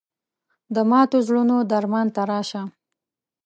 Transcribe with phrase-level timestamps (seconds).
[0.75, 2.61] د ماتو زړونو درمان ته راشه